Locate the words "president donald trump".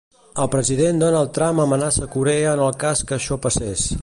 0.53-1.63